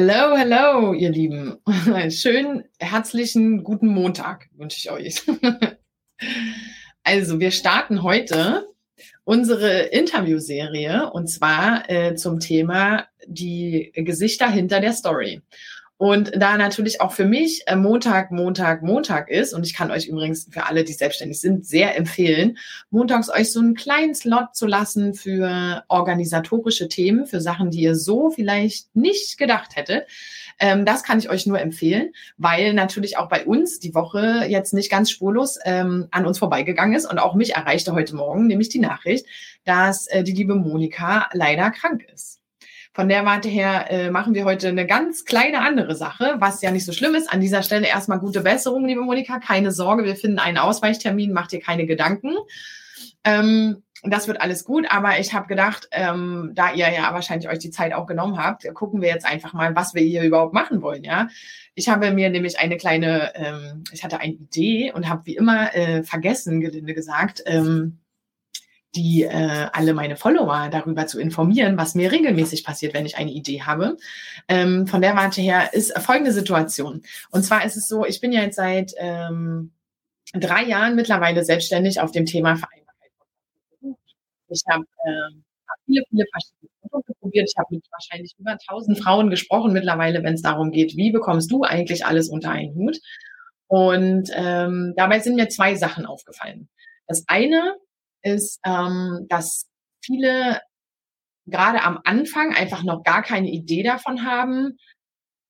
Hello, 0.00 0.36
hello, 0.36 0.92
ihr 0.92 1.10
Lieben. 1.10 1.56
Schönen 2.10 2.62
herzlichen 2.78 3.64
guten 3.64 3.88
Montag 3.88 4.48
wünsche 4.52 4.78
ich 4.78 4.92
euch. 4.92 5.22
Also, 7.02 7.40
wir 7.40 7.50
starten 7.50 8.04
heute 8.04 8.68
unsere 9.24 9.86
Interviewserie 9.86 11.10
und 11.10 11.26
zwar 11.26 11.90
äh, 11.90 12.14
zum 12.14 12.38
Thema 12.38 13.08
die 13.26 13.90
Gesichter 13.92 14.48
hinter 14.48 14.78
der 14.78 14.92
Story. 14.92 15.42
Und 15.98 16.30
da 16.36 16.56
natürlich 16.56 17.00
auch 17.00 17.10
für 17.10 17.24
mich 17.24 17.64
äh, 17.66 17.74
Montag, 17.74 18.30
Montag, 18.30 18.82
Montag 18.82 19.28
ist, 19.28 19.52
und 19.52 19.66
ich 19.66 19.74
kann 19.74 19.90
euch 19.90 20.06
übrigens 20.06 20.48
für 20.48 20.64
alle, 20.64 20.84
die 20.84 20.92
selbstständig 20.92 21.40
sind, 21.40 21.66
sehr 21.66 21.96
empfehlen, 21.96 22.56
montags 22.90 23.28
euch 23.28 23.50
so 23.52 23.58
einen 23.58 23.74
kleinen 23.74 24.14
Slot 24.14 24.54
zu 24.54 24.68
lassen 24.68 25.14
für 25.14 25.82
organisatorische 25.88 26.88
Themen, 26.88 27.26
für 27.26 27.40
Sachen, 27.40 27.72
die 27.72 27.80
ihr 27.80 27.96
so 27.96 28.30
vielleicht 28.30 28.94
nicht 28.94 29.38
gedacht 29.38 29.74
hättet. 29.74 30.06
Ähm, 30.60 30.84
das 30.84 31.02
kann 31.02 31.18
ich 31.18 31.30
euch 31.30 31.46
nur 31.46 31.60
empfehlen, 31.60 32.12
weil 32.36 32.74
natürlich 32.74 33.18
auch 33.18 33.28
bei 33.28 33.44
uns 33.44 33.80
die 33.80 33.94
Woche 33.94 34.46
jetzt 34.48 34.74
nicht 34.74 34.92
ganz 34.92 35.10
spurlos 35.10 35.58
ähm, 35.64 36.06
an 36.12 36.26
uns 36.26 36.38
vorbeigegangen 36.38 36.96
ist 36.96 37.10
und 37.10 37.18
auch 37.18 37.34
mich 37.34 37.56
erreichte 37.56 37.92
heute 37.92 38.14
Morgen 38.14 38.46
nämlich 38.46 38.68
die 38.68 38.78
Nachricht, 38.78 39.26
dass 39.64 40.06
äh, 40.06 40.22
die 40.22 40.32
liebe 40.32 40.54
Monika 40.54 41.28
leider 41.32 41.72
krank 41.72 42.06
ist. 42.14 42.37
Von 42.98 43.08
der 43.08 43.24
Warte 43.24 43.48
her 43.48 43.92
äh, 43.92 44.10
machen 44.10 44.34
wir 44.34 44.44
heute 44.44 44.66
eine 44.66 44.84
ganz 44.84 45.24
kleine 45.24 45.60
andere 45.60 45.94
Sache, 45.94 46.34
was 46.38 46.62
ja 46.62 46.72
nicht 46.72 46.84
so 46.84 46.90
schlimm 46.90 47.14
ist. 47.14 47.32
An 47.32 47.40
dieser 47.40 47.62
Stelle 47.62 47.86
erstmal 47.86 48.18
gute 48.18 48.40
Besserung, 48.40 48.88
liebe 48.88 49.02
Monika. 49.02 49.38
Keine 49.38 49.70
Sorge, 49.70 50.02
wir 50.02 50.16
finden 50.16 50.40
einen 50.40 50.58
Ausweichtermin, 50.58 51.32
macht 51.32 51.52
dir 51.52 51.60
keine 51.60 51.86
Gedanken. 51.86 52.34
Ähm, 53.22 53.84
das 54.02 54.26
wird 54.26 54.40
alles 54.40 54.64
gut, 54.64 54.90
aber 54.90 55.20
ich 55.20 55.32
habe 55.32 55.46
gedacht, 55.46 55.86
ähm, 55.92 56.50
da 56.56 56.72
ihr 56.72 56.92
ja 56.92 57.14
wahrscheinlich 57.14 57.48
euch 57.48 57.60
die 57.60 57.70
Zeit 57.70 57.92
auch 57.92 58.08
genommen 58.08 58.36
habt, 58.36 58.66
gucken 58.74 59.00
wir 59.00 59.10
jetzt 59.10 59.26
einfach 59.26 59.52
mal, 59.52 59.76
was 59.76 59.94
wir 59.94 60.02
hier 60.02 60.24
überhaupt 60.24 60.52
machen 60.52 60.82
wollen, 60.82 61.04
ja. 61.04 61.28
Ich 61.76 61.88
habe 61.88 62.10
mir 62.10 62.30
nämlich 62.30 62.58
eine 62.58 62.78
kleine, 62.78 63.32
ähm, 63.36 63.84
ich 63.92 64.02
hatte 64.02 64.18
eine 64.18 64.32
Idee 64.32 64.90
und 64.92 65.08
habe 65.08 65.24
wie 65.26 65.36
immer 65.36 65.72
äh, 65.72 66.02
vergessen, 66.02 66.60
gelinde 66.60 66.94
gesagt, 66.94 67.44
ähm, 67.46 68.00
die 68.94 69.22
äh, 69.24 69.68
alle 69.72 69.92
meine 69.92 70.16
Follower 70.16 70.68
darüber 70.70 71.06
zu 71.06 71.20
informieren, 71.20 71.76
was 71.76 71.94
mir 71.94 72.10
regelmäßig 72.10 72.64
passiert, 72.64 72.94
wenn 72.94 73.06
ich 73.06 73.16
eine 73.16 73.30
Idee 73.30 73.62
habe. 73.62 73.96
Ähm, 74.48 74.86
von 74.86 75.02
der 75.02 75.14
Warte 75.14 75.40
her 75.40 75.74
ist 75.74 75.96
folgende 75.98 76.32
Situation. 76.32 77.02
Und 77.30 77.42
zwar 77.42 77.64
ist 77.64 77.76
es 77.76 77.86
so, 77.86 78.06
ich 78.06 78.20
bin 78.20 78.32
ja 78.32 78.42
jetzt 78.42 78.56
seit 78.56 78.92
ähm, 78.96 79.72
drei 80.32 80.64
Jahren 80.64 80.94
mittlerweile 80.94 81.44
selbstständig 81.44 82.00
auf 82.00 82.12
dem 82.12 82.26
Thema 82.26 82.56
Vereinbarkeit. 82.56 83.10
Ich 84.48 84.62
habe 84.70 84.84
äh, 85.04 85.36
viele, 85.84 86.02
viele 86.08 86.24
verschiedene 86.32 86.70
Produkte 86.80 87.12
probiert. 87.20 87.50
Ich 87.50 87.58
habe 87.58 87.74
mit 87.74 87.84
wahrscheinlich 87.90 88.34
über 88.38 88.52
1000 88.52 88.98
Frauen 88.98 89.30
gesprochen 89.30 89.72
mittlerweile, 89.72 90.22
wenn 90.22 90.34
es 90.34 90.42
darum 90.42 90.70
geht, 90.70 90.96
wie 90.96 91.10
bekommst 91.10 91.50
du 91.50 91.62
eigentlich 91.62 92.06
alles 92.06 92.28
unter 92.28 92.50
einen 92.50 92.74
Hut? 92.74 92.98
Und 93.66 94.30
ähm, 94.34 94.94
dabei 94.96 95.20
sind 95.20 95.36
mir 95.36 95.48
zwei 95.50 95.74
Sachen 95.74 96.06
aufgefallen. 96.06 96.68
Das 97.06 97.24
eine 97.26 97.76
ist, 98.22 98.60
ähm, 98.64 99.26
dass 99.28 99.66
viele 100.04 100.60
gerade 101.46 101.82
am 101.82 101.98
Anfang 102.04 102.54
einfach 102.54 102.82
noch 102.82 103.02
gar 103.02 103.22
keine 103.22 103.50
Idee 103.50 103.82
davon 103.82 104.24
haben, 104.24 104.76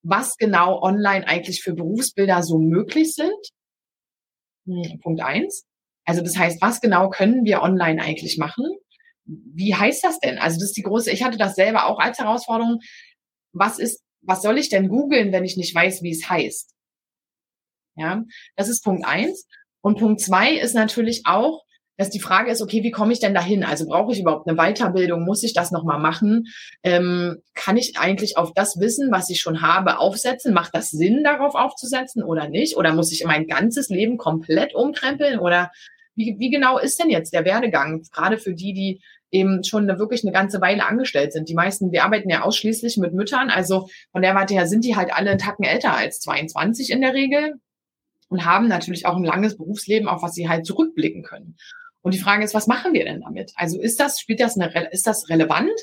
was 0.03 0.37
genau 0.37 0.81
online 0.81 1.27
eigentlich 1.27 1.63
für 1.63 1.75
Berufsbilder 1.75 2.43
so 2.43 2.59
möglich 2.59 3.15
sind. 3.15 3.33
Punkt 5.03 5.21
eins. 5.23 5.65
Also 6.05 6.23
das 6.23 6.37
heißt, 6.37 6.63
was 6.63 6.81
genau 6.81 7.11
können 7.11 7.45
wir 7.45 7.63
online 7.63 8.01
eigentlich 8.01 8.39
machen? 8.39 8.65
Wie 9.25 9.75
heißt 9.75 10.03
das 10.05 10.21
denn? 10.21 10.39
Also 10.39 10.57
das 10.57 10.71
ist 10.71 10.77
die 10.77 10.83
große, 10.83 11.11
ich 11.11 11.23
hatte 11.23 11.37
das 11.37 11.55
selber 11.55 11.87
auch 11.87 11.99
als 11.99 12.19
Herausforderung. 12.19 12.81
Was 13.53 13.79
ist, 13.79 14.03
was 14.23 14.43
soll 14.43 14.59
ich 14.59 14.69
denn 14.69 14.89
googeln, 14.89 15.33
wenn 15.33 15.45
ich 15.45 15.57
nicht 15.57 15.75
weiß, 15.75 16.03
wie 16.03 16.13
es 16.13 16.29
heißt? 16.31 16.75
Ja, 17.97 18.23
das 18.57 18.69
ist 18.69 18.85
Punkt 18.85 19.05
eins. 19.05 19.47
Und 19.81 19.99
Punkt 19.99 20.21
zwei 20.21 20.55
ist 20.55 20.75
natürlich 20.75 21.23
auch, 21.25 21.63
dass 21.99 22.11
die 22.11 22.21
Frage 22.21 22.51
ist, 22.51 22.63
okay, 22.63 22.83
wie 22.85 22.93
komme 22.93 23.13
ich 23.13 23.19
denn 23.19 23.35
dahin? 23.35 23.65
Also 23.65 23.85
brauche 23.87 24.13
ich 24.13 24.21
überhaupt 24.21 24.49
eine 24.49 24.57
Weiterbildung? 24.57 25.25
Muss 25.25 25.43
ich 25.43 25.53
das 25.53 25.73
nochmal 25.73 25.99
machen? 25.99 26.47
Ähm, 26.85 27.43
kann 27.55 27.77
ich 27.77 27.99
eigentlich 27.99 28.39
auf 28.39 28.53
das 28.55 28.79
Wissen, 28.79 29.11
was 29.11 29.29
ich 29.31 29.41
schon 29.41 29.63
habe, 29.63 29.99
aufsetzen? 29.99 30.55
Macht 30.55 30.75
das 30.75 30.91
Sinn, 30.91 31.25
darauf 31.25 31.57
aufzusetzen 31.57 32.23
oder 32.23 32.49
nicht? 32.49 32.77
Oder 32.77 32.95
muss 32.95 33.13
ich 33.13 33.25
mein 33.25 33.49
ganzes 33.49 33.89
Leben 33.89 34.17
komplett 34.17 34.77
umkrempeln? 34.77 35.41
Oder 35.41 35.73
wie, 36.15 36.37
wie 36.39 36.51
genau 36.51 36.79
ist 36.79 37.01
denn 37.01 37.11
jetzt 37.11 37.35
der 37.35 37.45
Werdegang? 37.45 38.03
Gerade 38.13 38.39
für 38.39 38.55
die, 38.55 38.73
die 38.73 39.03
eben 39.33 39.65
schon 39.65 39.91
eine, 39.91 39.99
wirklich 39.99 40.23
eine 40.23 40.33
ganze 40.33 40.61
Weile 40.61 40.87
angestellt 40.87 41.33
sind. 41.33 41.49
Die 41.49 41.55
meisten, 41.55 41.91
wir 41.91 42.05
arbeiten 42.05 42.31
ja 42.31 42.43
ausschließlich 42.43 42.97
mit 42.99 43.13
Müttern. 43.13 43.51
Also 43.51 43.89
von 44.13 44.23
der 44.23 44.37
Warte 44.37 44.55
her 44.55 44.69
sind 44.69 44.85
die 44.85 44.95
halt 44.95 45.13
alle 45.13 45.31
einen 45.31 45.39
Tacken 45.39 45.65
älter 45.65 45.97
als 45.97 46.21
22 46.21 46.91
in 46.91 47.01
der 47.01 47.15
Regel 47.15 47.55
und 48.29 48.45
haben 48.45 48.69
natürlich 48.69 49.07
auch 49.07 49.17
ein 49.17 49.25
langes 49.25 49.57
Berufsleben, 49.57 50.09
auf 50.09 50.23
was 50.23 50.35
sie 50.35 50.49
halt 50.49 50.65
zurückblicken 50.65 51.25
können. 51.25 51.57
Und 52.03 52.15
die 52.15 52.21
Frage 52.21 52.45
ist, 52.45 52.55
was 52.55 52.67
machen 52.67 52.93
wir 52.93 53.05
denn 53.05 53.21
damit? 53.21 53.53
Also 53.57 53.81
ist 53.81 54.01
das, 54.01 54.21
spielt 54.21 54.41
das 54.41 54.57
eine, 54.57 54.89
ist 54.91 55.07
das 55.07 55.29
relevant? 55.29 55.79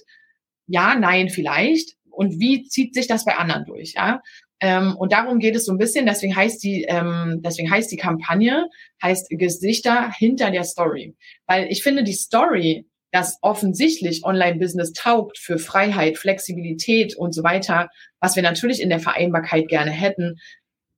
Ja, 0.68 0.96
nein, 0.96 1.30
vielleicht. 1.30 1.96
Und 2.10 2.40
wie 2.40 2.64
zieht 2.64 2.94
sich 2.94 3.08
das 3.08 3.26
bei 3.26 3.36
anderen 3.36 3.66
durch? 3.66 3.94
Ja? 3.96 4.22
Ähm, 4.62 4.96
und 4.98 5.12
darum 5.12 5.40
geht 5.40 5.56
es 5.56 5.66
so 5.66 5.74
ein 5.74 5.78
bisschen. 5.78 6.06
Deswegen 6.06 6.36
heißt 6.36 6.64
die, 6.64 6.86
ähm, 6.88 7.42
deswegen 7.44 7.70
heißt 7.70 7.92
die 7.92 7.98
Kampagne 7.98 8.68
heißt 9.04 9.28
Gesichter 9.30 10.12
hinter 10.18 10.52
der 10.52 10.64
Story, 10.64 11.16
weil 11.46 11.68
ich 11.70 11.84
finde 11.84 12.04
die 12.04 12.14
Story, 12.14 12.88
das 13.12 13.38
offensichtlich 13.42 14.26
Online-Business 14.26 14.92
taugt 14.92 15.38
für 15.38 15.58
Freiheit, 15.58 16.18
Flexibilität 16.18 17.16
und 17.16 17.34
so 17.34 17.44
weiter, 17.44 17.88
was 18.20 18.36
wir 18.36 18.44
natürlich 18.44 18.82
in 18.82 18.90
der 18.90 19.00
Vereinbarkeit 19.00 19.70
gerne 19.70 19.92
hätten, 19.92 20.36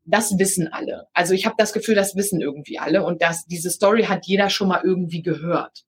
das 0.07 0.39
wissen 0.39 0.69
alle. 0.69 1.07
Also 1.13 1.33
ich 1.33 1.45
habe 1.45 1.55
das 1.57 1.73
Gefühl, 1.73 1.95
das 1.95 2.15
wissen 2.15 2.41
irgendwie 2.41 2.79
alle 2.79 3.03
und 3.03 3.21
dass 3.21 3.45
diese 3.45 3.69
Story 3.69 4.03
hat 4.03 4.25
jeder 4.25 4.49
schon 4.49 4.69
mal 4.69 4.81
irgendwie 4.83 5.21
gehört. 5.21 5.83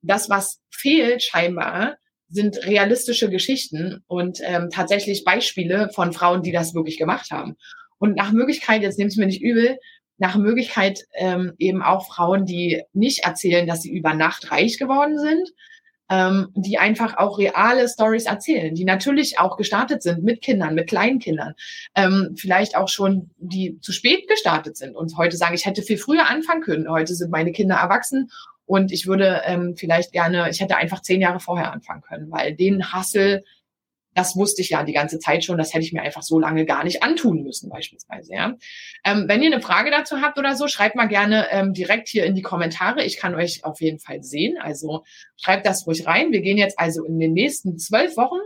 Das, 0.00 0.30
was 0.30 0.60
fehlt 0.70 1.22
scheinbar, 1.22 1.96
sind 2.28 2.64
realistische 2.64 3.28
Geschichten 3.28 4.02
und 4.06 4.38
ähm, 4.42 4.70
tatsächlich 4.72 5.24
Beispiele 5.24 5.90
von 5.90 6.12
Frauen, 6.12 6.42
die 6.42 6.52
das 6.52 6.74
wirklich 6.74 6.98
gemacht 6.98 7.30
haben. 7.30 7.56
Und 7.98 8.16
nach 8.16 8.32
Möglichkeit, 8.32 8.82
jetzt 8.82 8.98
nehmt 8.98 9.10
es 9.10 9.16
mir 9.16 9.26
nicht 9.26 9.42
übel, 9.42 9.78
nach 10.18 10.36
Möglichkeit 10.36 11.04
ähm, 11.14 11.54
eben 11.58 11.82
auch 11.82 12.06
Frauen, 12.06 12.46
die 12.46 12.82
nicht 12.92 13.24
erzählen, 13.24 13.66
dass 13.66 13.82
sie 13.82 13.90
über 13.92 14.14
Nacht 14.14 14.50
reich 14.52 14.78
geworden 14.78 15.18
sind, 15.18 15.50
ähm, 16.12 16.48
die 16.54 16.76
einfach 16.76 17.16
auch 17.16 17.38
reale 17.38 17.88
Stories 17.88 18.26
erzählen, 18.26 18.74
die 18.74 18.84
natürlich 18.84 19.38
auch 19.38 19.56
gestartet 19.56 20.02
sind 20.02 20.22
mit 20.22 20.42
Kindern, 20.42 20.74
mit 20.74 20.86
kleinen 20.86 21.18
Kindern, 21.18 21.54
ähm, 21.94 22.34
vielleicht 22.36 22.76
auch 22.76 22.90
schon, 22.90 23.30
die 23.38 23.78
zu 23.80 23.92
spät 23.92 24.28
gestartet 24.28 24.76
sind 24.76 24.94
und 24.94 25.16
heute 25.16 25.38
sagen, 25.38 25.54
ich 25.54 25.64
hätte 25.64 25.80
viel 25.80 25.96
früher 25.96 26.28
anfangen 26.28 26.60
können. 26.60 26.90
Heute 26.90 27.14
sind 27.14 27.30
meine 27.30 27.52
Kinder 27.52 27.76
erwachsen 27.76 28.30
und 28.66 28.92
ich 28.92 29.06
würde 29.06 29.40
ähm, 29.46 29.74
vielleicht 29.74 30.12
gerne, 30.12 30.50
ich 30.50 30.60
hätte 30.60 30.76
einfach 30.76 31.00
zehn 31.00 31.22
Jahre 31.22 31.40
vorher 31.40 31.72
anfangen 31.72 32.02
können, 32.02 32.30
weil 32.30 32.54
den 32.54 32.92
Hassel 32.92 33.42
das 34.14 34.36
wusste 34.36 34.62
ich 34.62 34.70
ja 34.70 34.82
die 34.84 34.92
ganze 34.92 35.18
Zeit 35.18 35.44
schon, 35.44 35.58
das 35.58 35.72
hätte 35.72 35.84
ich 35.84 35.92
mir 35.92 36.02
einfach 36.02 36.22
so 36.22 36.38
lange 36.38 36.66
gar 36.66 36.84
nicht 36.84 37.02
antun 37.02 37.42
müssen, 37.42 37.70
beispielsweise. 37.70 38.32
Ja. 38.32 38.56
Ähm, 39.04 39.24
wenn 39.26 39.42
ihr 39.42 39.52
eine 39.52 39.62
Frage 39.62 39.90
dazu 39.90 40.20
habt 40.20 40.38
oder 40.38 40.54
so, 40.54 40.68
schreibt 40.68 40.96
mal 40.96 41.08
gerne 41.08 41.48
ähm, 41.50 41.72
direkt 41.72 42.08
hier 42.08 42.24
in 42.24 42.34
die 42.34 42.42
Kommentare. 42.42 43.04
Ich 43.04 43.16
kann 43.16 43.34
euch 43.34 43.64
auf 43.64 43.80
jeden 43.80 43.98
Fall 43.98 44.22
sehen. 44.22 44.58
Also 44.60 45.04
schreibt 45.36 45.66
das 45.66 45.86
ruhig 45.86 46.06
rein. 46.06 46.32
Wir 46.32 46.40
gehen 46.40 46.58
jetzt 46.58 46.78
also 46.78 47.04
in 47.04 47.18
den 47.18 47.32
nächsten 47.32 47.78
zwölf 47.78 48.16
Wochen 48.16 48.40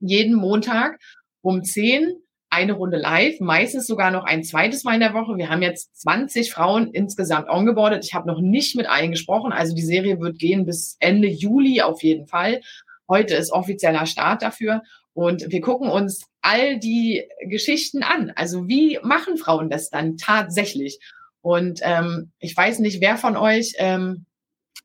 jeden 0.00 0.34
Montag 0.34 0.98
um 1.42 1.64
zehn 1.64 2.14
eine 2.50 2.72
Runde 2.72 2.96
live, 2.96 3.40
meistens 3.40 3.86
sogar 3.86 4.10
noch 4.10 4.24
ein 4.24 4.42
zweites 4.42 4.84
Mal 4.84 4.94
in 4.94 5.00
der 5.00 5.12
Woche. 5.12 5.36
Wir 5.36 5.50
haben 5.50 5.60
jetzt 5.60 5.94
20 6.00 6.50
Frauen 6.50 6.90
insgesamt 6.92 7.48
ongeboardet. 7.50 8.04
Ich 8.06 8.14
habe 8.14 8.26
noch 8.26 8.40
nicht 8.40 8.74
mit 8.74 8.88
allen 8.88 9.10
gesprochen. 9.10 9.52
Also 9.52 9.74
die 9.74 9.82
Serie 9.82 10.18
wird 10.18 10.38
gehen 10.38 10.64
bis 10.64 10.96
Ende 10.98 11.28
Juli 11.28 11.82
auf 11.82 12.02
jeden 12.02 12.26
Fall. 12.26 12.62
Heute 13.08 13.34
ist 13.34 13.52
offizieller 13.52 14.06
Start 14.06 14.42
dafür. 14.42 14.82
Und 15.14 15.50
wir 15.50 15.60
gucken 15.60 15.90
uns 15.90 16.26
all 16.42 16.78
die 16.78 17.24
Geschichten 17.48 18.02
an. 18.02 18.32
Also 18.36 18.68
wie 18.68 18.98
machen 19.02 19.36
Frauen 19.36 19.70
das 19.70 19.90
dann 19.90 20.16
tatsächlich? 20.16 21.00
Und 21.40 21.80
ähm, 21.82 22.32
ich 22.38 22.56
weiß 22.56 22.78
nicht, 22.80 23.00
wer 23.00 23.16
von 23.16 23.36
euch, 23.36 23.74
ähm, 23.78 24.26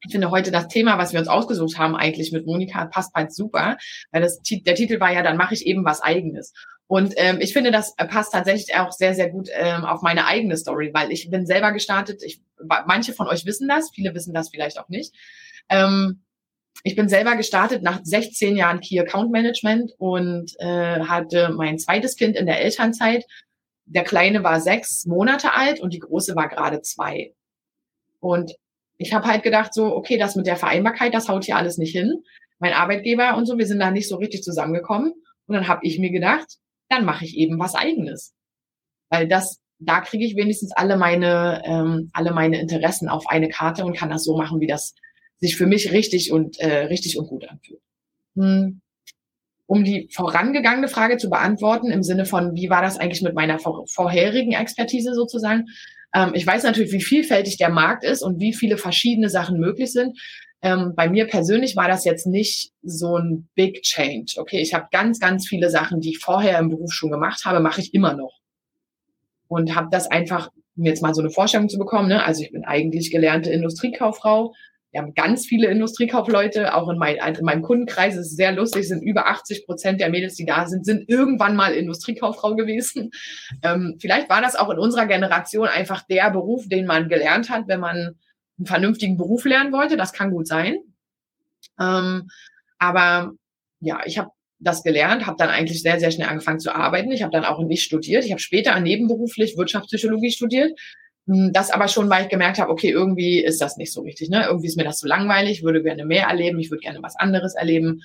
ich 0.06 0.12
finde 0.12 0.32
heute 0.32 0.52
das 0.52 0.68
Thema, 0.68 0.98
was 0.98 1.14
wir 1.14 1.20
uns 1.20 1.30
ausgesucht 1.30 1.78
haben, 1.78 1.96
eigentlich 1.96 2.32
mit 2.32 2.46
Monika, 2.46 2.86
passt 2.86 3.14
bald 3.14 3.34
super, 3.34 3.78
weil 4.12 4.22
das, 4.22 4.42
der 4.42 4.76
Titel 4.76 5.00
war 5.00 5.14
ja, 5.14 5.22
dann 5.22 5.38
mache 5.38 5.54
ich 5.54 5.66
eben 5.66 5.86
was 5.86 6.02
eigenes. 6.02 6.54
Und 6.88 7.14
ähm, 7.18 7.38
ich 7.40 7.54
finde, 7.54 7.72
das 7.72 7.96
passt 7.96 8.34
tatsächlich 8.34 8.76
auch 8.76 8.92
sehr, 8.92 9.16
sehr 9.16 9.30
gut 9.30 9.50
ähm, 9.54 9.86
auf 9.86 10.02
meine 10.02 10.26
eigene 10.26 10.58
Story, 10.58 10.92
weil 10.94 11.12
ich 11.12 11.30
bin 11.30 11.46
selber 11.46 11.72
gestartet. 11.72 12.22
Ich, 12.24 12.42
manche 12.86 13.14
von 13.14 13.28
euch 13.28 13.46
wissen 13.46 13.68
das, 13.68 13.92
viele 13.94 14.14
wissen 14.14 14.34
das 14.34 14.50
vielleicht 14.50 14.80
auch 14.80 14.90
nicht. 14.90 15.16
Ähm, 15.70 16.24
ich 16.84 16.96
bin 16.96 17.08
selber 17.08 17.36
gestartet 17.36 17.84
nach 17.84 18.00
16 18.04 18.58
Jahren 18.58 18.80
Key 18.80 19.00
Account 19.00 19.32
Management 19.32 19.92
und 19.98 20.52
äh, 20.60 21.00
hatte 21.02 21.54
mein 21.56 21.78
zweites 21.78 22.16
Kind 22.16 22.36
in 22.36 22.46
der 22.46 22.62
Elternzeit. 22.62 23.26
Der 23.86 24.04
Kleine 24.04 24.44
war 24.44 24.60
sechs 24.60 25.06
Monate 25.06 25.54
alt 25.54 25.80
und 25.80 25.94
die 25.94 26.00
Große 26.00 26.36
war 26.36 26.50
gerade 26.50 26.82
zwei. 26.82 27.34
Und 28.20 28.54
ich 28.98 29.14
habe 29.14 29.28
halt 29.28 29.44
gedacht, 29.44 29.74
so, 29.74 29.96
okay, 29.96 30.18
das 30.18 30.36
mit 30.36 30.48
der 30.48 30.56
Vereinbarkeit, 30.56 31.14
das 31.14 31.30
haut 31.30 31.46
hier 31.46 31.58
alles 31.58 31.78
nicht 31.78 31.92
hin. 31.92 32.24
Mein 32.60 32.74
Arbeitgeber 32.74 33.36
und 33.38 33.46
so, 33.46 33.58
wir 33.58 33.68
sind 33.68 33.80
da 33.80 33.92
nicht 33.92 34.08
so 34.08 34.16
richtig 34.18 34.44
zusammengekommen. 34.44 35.14
Und 35.48 35.56
dann 35.56 35.68
habe 35.68 35.82
ich 35.84 36.00
mir 36.00 36.12
gedacht, 36.12 36.58
dann 36.90 37.06
mache 37.06 37.26
ich 37.26 37.38
eben 37.38 37.60
was 37.60 37.76
eigenes. 37.76 38.34
Weil 39.10 39.28
das, 39.28 39.60
da 39.80 40.02
kriege 40.02 40.26
ich 40.26 40.36
wenigstens 40.36 40.72
alle 40.72 40.98
meine, 40.98 41.62
ähm, 41.66 42.10
alle 42.14 42.32
meine 42.32 42.60
Interessen 42.60 43.10
auf 43.10 43.28
eine 43.28 43.50
Karte 43.50 43.86
und 43.86 43.96
kann 43.96 44.10
das 44.10 44.24
so 44.24 44.38
machen, 44.38 44.60
wie 44.60 44.68
das 44.68 44.96
sich 45.40 45.56
für 45.56 45.68
mich 45.68 45.92
richtig 45.92 46.32
und 46.32 46.60
äh, 46.60 46.86
richtig 46.86 47.18
und 47.18 47.28
gut 47.28 47.48
anfühlt. 47.50 47.82
Hm. 48.36 48.82
Um 49.66 49.84
die 49.84 50.10
vorangegangene 50.12 50.88
Frage 50.88 51.18
zu 51.18 51.30
beantworten, 51.30 51.90
im 51.90 52.04
Sinne 52.04 52.26
von, 52.26 52.56
wie 52.56 52.70
war 52.70 52.82
das 52.82 52.98
eigentlich 52.98 53.22
mit 53.22 53.34
meiner 53.34 53.60
vor 53.60 53.86
vorherigen 53.88 54.52
Expertise 54.54 55.14
sozusagen? 55.14 55.68
Ähm, 56.14 56.32
ich 56.34 56.46
weiß 56.46 56.64
natürlich, 56.64 56.92
wie 56.92 57.02
vielfältig 57.02 57.58
der 57.58 57.70
Markt 57.70 58.04
ist 58.04 58.22
und 58.22 58.40
wie 58.40 58.54
viele 58.54 58.78
verschiedene 58.78 59.30
Sachen 59.30 59.60
möglich 59.60 59.92
sind. 59.92 60.18
Ähm, 60.62 60.94
bei 60.96 61.10
mir 61.10 61.28
persönlich 61.28 61.76
war 61.76 61.90
das 61.90 62.06
jetzt 62.06 62.26
nicht 62.26 62.72
so 62.84 63.18
ein 63.18 63.50
Big 63.54 63.82
Change. 63.82 64.36
Okay, 64.38 64.62
ich 64.62 64.74
habe 64.74 64.88
ganz, 64.92 65.20
ganz 65.20 65.48
viele 65.48 65.70
Sachen, 65.70 66.00
die 66.00 66.12
ich 66.12 66.20
vorher 66.20 66.58
im 66.60 66.70
Beruf 66.70 66.94
schon 66.94 67.12
gemacht 67.12 67.44
habe, 67.46 67.60
mache 67.60 67.82
ich 67.82 67.94
immer 67.94 68.14
noch. 68.14 68.40
Und 69.50 69.76
habe 69.76 69.90
das 69.92 70.10
einfach, 70.10 70.52
um 70.78 70.86
jetzt 70.86 71.02
mal 71.02 71.14
so 71.14 71.22
eine 71.22 71.32
Vorstellung 71.32 71.68
zu 71.68 71.78
bekommen, 71.78 72.08
ne? 72.08 72.24
also 72.24 72.44
ich 72.44 72.52
bin 72.52 72.64
eigentlich 72.64 73.12
gelernte 73.12 73.52
Industriekauffrau, 73.52 74.54
wir 74.94 75.02
haben 75.02 75.16
ganz 75.16 75.48
viele 75.48 75.70
Industriekaufleute, 75.70 76.76
auch 76.76 76.88
in, 76.88 77.00
mein, 77.00 77.16
in 77.16 77.44
meinem 77.44 77.64
Kundenkreis 77.64 78.16
ist 78.16 78.28
es 78.28 78.36
sehr 78.36 78.52
lustig, 78.52 78.88
sind 78.88 79.02
über 79.02 79.26
80 79.26 79.66
Prozent 79.66 80.00
der 80.00 80.10
Mädels, 80.10 80.36
die 80.36 80.46
da 80.46 80.68
sind, 80.68 80.86
sind 80.86 81.10
irgendwann 81.10 81.56
mal 81.56 81.74
Industriekauffrau 81.74 82.56
gewesen. 82.56 83.12
Ähm, 83.62 83.98
vielleicht 84.00 84.30
war 84.30 84.42
das 84.42 84.56
auch 84.56 84.70
in 84.70 84.80
unserer 84.80 85.06
Generation 85.06 85.68
einfach 85.68 86.02
der 86.08 86.30
Beruf, 86.32 86.68
den 86.68 86.86
man 86.86 87.08
gelernt 87.08 87.50
hat, 87.50 87.68
wenn 87.68 87.80
man 87.80 88.16
einen 88.58 88.66
vernünftigen 88.66 89.16
Beruf 89.16 89.46
lernen 89.46 89.72
wollte. 89.72 89.96
Das 89.96 90.12
kann 90.12 90.32
gut 90.32 90.48
sein. 90.48 90.78
Ähm, 91.80 92.30
aber 92.78 93.32
ja, 93.80 94.02
ich 94.06 94.18
habe 94.18 94.32
das 94.60 94.84
gelernt, 94.84 95.26
habe 95.26 95.38
dann 95.38 95.50
eigentlich 95.50 95.82
sehr, 95.82 96.00
sehr 96.00 96.12
schnell 96.12 96.28
angefangen 96.28 96.60
zu 96.60 96.76
arbeiten. 96.76 97.12
Ich 97.12 97.22
habe 97.22 97.32
dann 97.32 97.46
auch 97.46 97.60
nicht 97.64 97.84
studiert. 97.84 98.26
Ich 98.26 98.32
habe 98.32 98.42
später 98.42 98.78
nebenberuflich 98.80 99.56
Wirtschaftspsychologie 99.58 100.32
studiert, 100.32 100.78
das 101.26 101.72
aber 101.72 101.88
schon, 101.88 102.10
weil 102.10 102.24
ich 102.24 102.30
gemerkt 102.30 102.60
habe, 102.60 102.72
okay, 102.72 102.90
irgendwie 102.90 103.40
ist 103.40 103.62
das 103.62 103.78
nicht 103.78 103.94
so 103.94 104.02
richtig. 104.02 104.30
Ne? 104.30 104.46
Irgendwie 104.46 104.68
ist 104.68 104.78
mir 104.78 104.84
das 104.84 104.98
zu 104.98 105.08
langweilig, 105.08 105.64
würde 105.64 105.82
gerne 105.82 106.06
mehr 106.06 106.28
erleben, 106.28 106.60
ich 106.60 106.70
würde 106.70 106.82
gerne 106.82 107.02
was 107.02 107.16
anderes 107.16 107.56
erleben. 107.56 108.02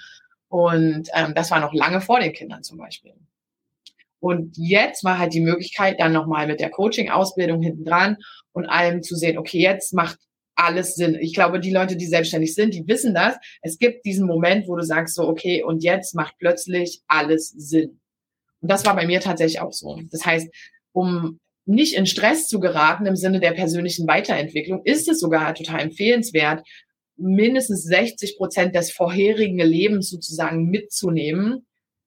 Und 0.49 1.09
ähm, 1.15 1.35
das 1.35 1.51
war 1.51 1.61
noch 1.61 1.75
lange 1.75 2.01
vor 2.01 2.21
den 2.21 2.33
Kindern 2.33 2.63
zum 2.63 2.79
Beispiel. 2.79 3.15
Und 4.21 4.57
jetzt 4.57 5.05
war 5.05 5.19
halt 5.19 5.33
die 5.33 5.41
Möglichkeit, 5.41 6.01
dann 6.01 6.13
nochmal 6.13 6.47
mit 6.47 6.61
der 6.61 6.71
Coaching-Ausbildung 6.71 7.63
hinten 7.63 7.85
dran 7.85 8.17
und 8.53 8.67
allem 8.67 9.03
zu 9.03 9.15
sehen, 9.15 9.39
okay, 9.39 9.61
jetzt 9.61 9.95
macht 9.95 10.19
alles 10.55 10.97
Sinn. 10.97 11.17
Ich 11.21 11.35
glaube, 11.35 11.61
die 11.61 11.71
Leute, 11.73 11.97
die 11.97 12.07
selbstständig 12.07 12.55
sind, 12.55 12.75
die 12.75 12.87
wissen 12.89 13.15
das. 13.15 13.37
Es 13.63 13.79
gibt 13.79 14.05
diesen 14.05 14.27
Moment, 14.27 14.67
wo 14.67 14.75
du 14.75 14.83
sagst 14.83 15.15
so, 15.15 15.29
okay, 15.29 15.63
und 15.63 15.85
jetzt 15.85 16.15
macht 16.17 16.35
plötzlich 16.39 17.01
alles 17.07 17.51
Sinn. 17.51 18.01
Und 18.61 18.71
das 18.71 18.85
war 18.85 18.97
bei 18.97 19.07
mir 19.07 19.21
tatsächlich 19.21 19.61
auch 19.61 19.73
so. 19.73 20.01
Das 20.11 20.27
heißt, 20.27 20.49
um 20.93 21.39
nicht 21.69 21.95
in 21.95 22.07
Stress 22.07 22.49
zu 22.49 22.61
geraten 22.61 23.05
im 23.05 23.15
Sinne 23.15 23.41
der 23.41 23.53
persönlichen 23.53 24.09
Weiterentwicklung, 24.09 24.81
ist 24.85 25.07
es 25.07 25.21
sogar 25.21 25.55
total 25.55 25.81
empfehlenswert, 25.81 26.67
mindestens 27.17 27.85
60 27.85 28.39
Prozent 28.39 28.75
des 28.75 28.91
vorherigen 28.91 29.59
Lebens 29.59 30.09
sozusagen 30.09 30.71
mitzunehmen, 30.71 31.67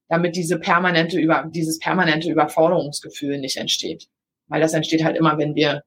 damit 0.10 0.36
diese 0.36 0.58
permanente 0.58 1.20
über, 1.20 1.48
dieses 1.54 1.78
permanente 1.78 2.32
Überforderungsgefühl 2.32 3.38
nicht 3.38 3.58
entsteht. 3.58 4.08
Weil 4.48 4.62
das 4.62 4.74
entsteht 4.74 5.04
halt 5.04 5.16
immer, 5.16 5.38
wenn 5.38 5.54
wir, 5.54 5.84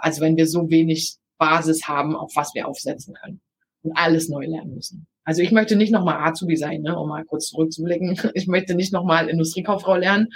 also 0.00 0.20
wenn 0.20 0.36
wir 0.36 0.46
so 0.46 0.68
wenig 0.68 1.16
Basis 1.38 1.88
haben, 1.88 2.14
auf 2.14 2.32
was 2.36 2.54
wir 2.54 2.68
aufsetzen 2.68 3.14
können 3.14 3.40
und 3.82 3.96
alles 3.96 4.28
neu 4.28 4.44
lernen 4.44 4.74
müssen. 4.74 5.06
Also 5.24 5.40
ich 5.40 5.50
möchte 5.50 5.76
nicht 5.76 5.92
nochmal 5.92 6.28
Azubi 6.28 6.56
sein, 6.56 6.82
ne, 6.82 6.98
um 6.98 7.08
mal 7.08 7.24
kurz 7.24 7.46
zurückzublicken. 7.46 8.20
Ich 8.34 8.48
möchte 8.48 8.74
nicht 8.74 8.92
nochmal 8.92 9.30
Industriekauffrau 9.30 9.96
lernen 9.96 10.28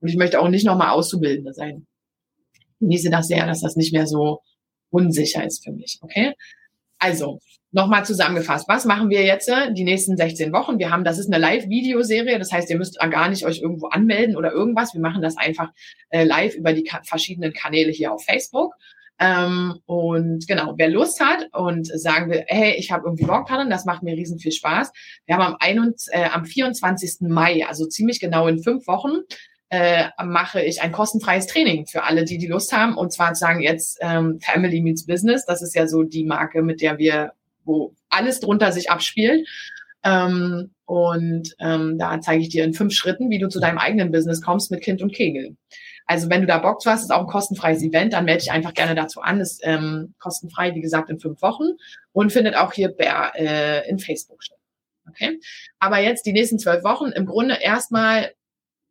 und 0.00 0.08
ich 0.08 0.16
möchte 0.16 0.40
auch 0.40 0.48
nicht 0.48 0.64
nochmal 0.64 0.90
Auszubildende 0.90 1.52
sein 1.52 1.84
genieße 2.80 3.10
das 3.10 3.28
sehr, 3.28 3.46
dass 3.46 3.60
das 3.60 3.76
nicht 3.76 3.92
mehr 3.92 4.06
so 4.06 4.40
unsicher 4.90 5.44
ist 5.44 5.64
für 5.64 5.72
mich. 5.72 5.98
Okay? 6.02 6.34
Also, 6.98 7.40
nochmal 7.72 8.06
zusammengefasst. 8.06 8.68
Was 8.68 8.86
machen 8.86 9.10
wir 9.10 9.22
jetzt 9.22 9.48
äh, 9.48 9.72
die 9.72 9.84
nächsten 9.84 10.16
16 10.16 10.52
Wochen? 10.52 10.78
Wir 10.78 10.90
haben, 10.90 11.04
das 11.04 11.18
ist 11.18 11.32
eine 11.32 11.38
Live-Videoserie. 11.38 12.38
Das 12.38 12.50
heißt, 12.50 12.70
ihr 12.70 12.78
müsst 12.78 12.98
gar 12.98 13.28
nicht 13.28 13.44
euch 13.44 13.60
irgendwo 13.60 13.88
anmelden 13.88 14.36
oder 14.36 14.50
irgendwas. 14.50 14.94
Wir 14.94 15.00
machen 15.00 15.20
das 15.20 15.36
einfach 15.36 15.70
äh, 16.08 16.24
live 16.24 16.54
über 16.54 16.72
die 16.72 16.90
verschiedenen 17.04 17.52
Kanäle 17.52 17.92
hier 17.92 18.12
auf 18.12 18.24
Facebook. 18.24 18.72
Ähm, 19.18 19.78
und 19.86 20.46
genau, 20.46 20.74
wer 20.76 20.88
Lust 20.88 21.20
hat 21.20 21.48
und 21.54 21.86
sagen 21.86 22.30
will, 22.30 22.44
hey, 22.48 22.74
ich 22.76 22.92
habe 22.92 23.04
irgendwie 23.06 23.24
Bock 23.24 23.46
daran, 23.46 23.70
das 23.70 23.86
macht 23.86 24.02
mir 24.02 24.14
riesen 24.14 24.38
viel 24.38 24.52
Spaß. 24.52 24.92
Wir 25.24 25.36
haben 25.36 25.54
am, 25.54 25.56
21, 25.58 26.14
äh, 26.14 26.24
am 26.24 26.44
24. 26.44 27.28
Mai, 27.28 27.66
also 27.66 27.86
ziemlich 27.86 28.20
genau 28.20 28.46
in 28.46 28.62
fünf 28.62 28.86
Wochen, 28.86 29.20
äh, 29.68 30.08
mache 30.24 30.62
ich 30.62 30.82
ein 30.82 30.92
kostenfreies 30.92 31.46
Training 31.46 31.86
für 31.86 32.04
alle, 32.04 32.24
die 32.24 32.38
die 32.38 32.46
Lust 32.46 32.72
haben. 32.72 32.96
Und 32.96 33.12
zwar 33.12 33.34
sagen 33.34 33.62
jetzt 33.62 33.98
ähm, 34.00 34.38
Family 34.40 34.80
Meets 34.80 35.06
Business. 35.06 35.44
Das 35.44 35.62
ist 35.62 35.74
ja 35.74 35.86
so 35.86 36.02
die 36.02 36.24
Marke, 36.24 36.62
mit 36.62 36.80
der 36.80 36.98
wir, 36.98 37.32
wo 37.64 37.94
alles 38.08 38.40
drunter 38.40 38.72
sich 38.72 38.90
abspielt. 38.90 39.46
Ähm, 40.04 40.70
und 40.84 41.54
ähm, 41.58 41.98
da 41.98 42.20
zeige 42.20 42.42
ich 42.42 42.48
dir 42.48 42.64
in 42.64 42.74
fünf 42.74 42.94
Schritten, 42.94 43.28
wie 43.28 43.38
du 43.38 43.48
zu 43.48 43.58
deinem 43.58 43.78
eigenen 43.78 44.12
Business 44.12 44.40
kommst 44.40 44.70
mit 44.70 44.82
Kind 44.82 45.02
und 45.02 45.12
Kegel. 45.12 45.56
Also 46.06 46.30
wenn 46.30 46.42
du 46.42 46.46
da 46.46 46.58
Bock 46.58 46.80
zu 46.80 46.88
hast, 46.88 47.02
ist 47.02 47.10
auch 47.10 47.22
ein 47.22 47.26
kostenfreies 47.26 47.82
Event, 47.82 48.12
dann 48.12 48.24
melde 48.24 48.42
dich 48.42 48.52
einfach 48.52 48.72
gerne 48.72 48.94
dazu 48.94 49.20
an. 49.20 49.40
Ist 49.40 49.60
ähm, 49.64 50.14
kostenfrei, 50.20 50.76
wie 50.76 50.80
gesagt, 50.80 51.10
in 51.10 51.18
fünf 51.18 51.42
Wochen 51.42 51.70
und 52.12 52.32
findet 52.32 52.54
auch 52.54 52.72
hier 52.72 52.94
bei, 52.96 53.32
äh, 53.34 53.88
in 53.88 53.98
Facebook 53.98 54.44
statt. 54.44 54.58
Okay. 55.08 55.40
Aber 55.80 55.98
jetzt 55.98 56.26
die 56.26 56.32
nächsten 56.32 56.60
zwölf 56.60 56.84
Wochen 56.84 57.06
im 57.06 57.26
Grunde 57.26 57.56
erstmal 57.60 58.30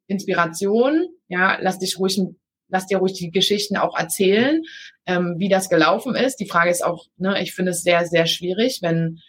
Inspiration. 0.07 1.07
Ja, 1.27 1.57
lass 1.62 1.79
dich 1.79 1.97
ruhig, 2.00 2.21
lass 2.67 2.88
dir 2.88 2.97
ruhig 2.97 3.13
die 3.13 3.31
Geschichten 3.31 3.77
auch 3.77 3.97
erzählen, 3.97 4.62
ähm, 5.05 5.35
wie 5.38 5.50
das 5.50 5.69
gelaufen 5.69 6.15
ist. 6.15 6.38
Die 6.38 6.47
Frage 6.47 6.71
ist 6.71 6.83
auch, 6.83 7.05
ne, 7.17 7.41
ich 7.41 7.53
finde 7.53 7.71
es 7.71 7.83
sehr, 7.83 8.05
sehr 8.05 8.27
schwierig, 8.27 8.79
wenn, 8.81 9.19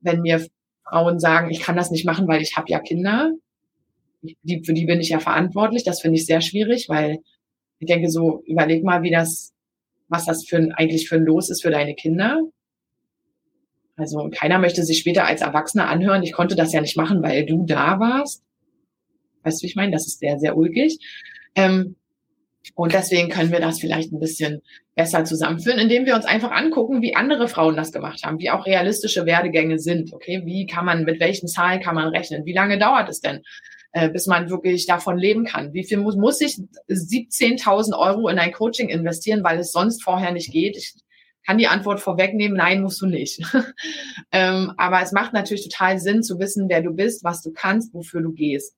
wenn 0.00 0.20
mir 0.20 0.46
Frauen 0.84 1.18
sagen, 1.18 1.50
ich 1.50 1.60
kann 1.60 1.76
das 1.76 1.90
nicht 1.90 2.06
machen, 2.06 2.28
weil 2.28 2.42
ich 2.42 2.56
habe 2.56 2.70
ja 2.70 2.80
Kinder. 2.80 3.32
Die, 4.22 4.62
für 4.64 4.72
die 4.72 4.86
bin 4.86 5.00
ich 5.00 5.10
ja 5.10 5.20
verantwortlich. 5.20 5.84
Das 5.84 6.00
finde 6.00 6.18
ich 6.18 6.26
sehr 6.26 6.40
schwierig, 6.40 6.88
weil 6.88 7.18
ich 7.78 7.86
denke 7.86 8.08
so, 8.08 8.42
überleg 8.46 8.82
mal, 8.84 9.02
wie 9.02 9.10
das, 9.10 9.52
was 10.08 10.24
das 10.24 10.44
für 10.46 10.56
ein, 10.56 10.72
eigentlich 10.72 11.08
für 11.08 11.16
ein 11.16 11.24
Los 11.24 11.50
ist 11.50 11.62
für 11.62 11.70
deine 11.70 11.94
Kinder. 11.94 12.40
Also 13.96 14.28
keiner 14.30 14.58
möchte 14.58 14.82
sich 14.84 14.98
später 14.98 15.24
als 15.24 15.40
Erwachsener 15.40 15.88
anhören, 15.88 16.22
ich 16.22 16.32
konnte 16.32 16.54
das 16.54 16.72
ja 16.72 16.80
nicht 16.80 16.96
machen, 16.96 17.22
weil 17.22 17.46
du 17.46 17.64
da 17.64 17.98
warst. 17.98 18.42
Weißt 19.46 19.62
du, 19.62 19.62
wie 19.62 19.68
ich 19.68 19.76
meine? 19.76 19.92
Das 19.92 20.06
ist 20.06 20.18
sehr, 20.18 20.38
sehr 20.38 20.56
ulkig. 20.56 20.98
Ähm, 21.54 21.94
und 22.74 22.92
deswegen 22.92 23.28
können 23.28 23.52
wir 23.52 23.60
das 23.60 23.78
vielleicht 23.78 24.12
ein 24.12 24.18
bisschen 24.18 24.60
besser 24.96 25.24
zusammenführen, 25.24 25.78
indem 25.78 26.04
wir 26.04 26.16
uns 26.16 26.24
einfach 26.24 26.50
angucken, 26.50 27.00
wie 27.00 27.14
andere 27.14 27.46
Frauen 27.46 27.76
das 27.76 27.92
gemacht 27.92 28.24
haben, 28.24 28.40
wie 28.40 28.50
auch 28.50 28.66
realistische 28.66 29.24
Werdegänge 29.24 29.78
sind. 29.78 30.12
Okay, 30.12 30.42
wie 30.44 30.66
kann 30.66 30.84
man, 30.84 31.04
mit 31.04 31.20
welchen 31.20 31.46
Zahlen 31.46 31.80
kann 31.80 31.94
man 31.94 32.08
rechnen? 32.08 32.44
Wie 32.44 32.54
lange 32.54 32.76
dauert 32.76 33.08
es 33.08 33.20
denn, 33.20 33.42
äh, 33.92 34.08
bis 34.10 34.26
man 34.26 34.50
wirklich 34.50 34.86
davon 34.86 35.16
leben 35.16 35.44
kann? 35.44 35.72
Wie 35.72 35.84
viel 35.84 35.98
muss, 35.98 36.16
muss 36.16 36.40
ich 36.40 36.58
17.000 36.88 37.96
Euro 37.96 38.28
in 38.28 38.40
ein 38.40 38.52
Coaching 38.52 38.88
investieren, 38.88 39.44
weil 39.44 39.60
es 39.60 39.70
sonst 39.70 40.02
vorher 40.02 40.32
nicht 40.32 40.50
geht? 40.50 40.76
Ich 40.76 40.94
kann 41.46 41.58
die 41.58 41.68
Antwort 41.68 42.00
vorwegnehmen, 42.00 42.56
nein, 42.56 42.82
musst 42.82 43.00
du 43.00 43.06
nicht. 43.06 43.40
ähm, 44.32 44.72
aber 44.76 45.02
es 45.02 45.12
macht 45.12 45.32
natürlich 45.32 45.68
total 45.68 46.00
Sinn 46.00 46.24
zu 46.24 46.40
wissen, 46.40 46.68
wer 46.68 46.82
du 46.82 46.90
bist, 46.90 47.22
was 47.22 47.42
du 47.42 47.52
kannst, 47.52 47.94
wofür 47.94 48.22
du 48.22 48.32
gehst 48.32 48.76